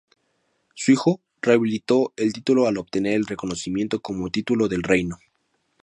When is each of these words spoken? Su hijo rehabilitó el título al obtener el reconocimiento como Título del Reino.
Su 0.73 0.91
hijo 0.93 1.19
rehabilitó 1.43 2.11
el 2.15 2.33
título 2.33 2.65
al 2.65 2.79
obtener 2.79 3.13
el 3.13 3.27
reconocimiento 3.27 3.99
como 4.01 4.31
Título 4.31 4.67
del 4.67 4.81
Reino. 4.81 5.19